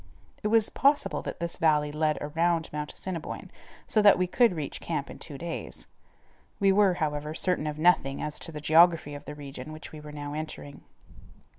[0.41, 3.51] It was possible that this valley led around Mount Assiniboine
[3.85, 5.85] so that we could reach camp in two days.
[6.59, 9.99] We were, however, certain of nothing as to the geography of the region which we
[9.99, 10.81] were now entering.